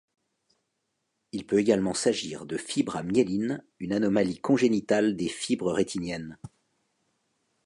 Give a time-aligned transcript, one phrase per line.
[1.31, 6.39] Il peut également s'agir de fibres à myéline, une anomalie congénitale des fibres rétiniennes.